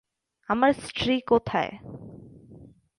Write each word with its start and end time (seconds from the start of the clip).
আমার 0.49 0.71
স্ত্রী 0.73 1.15
কোথায়? 1.21 1.71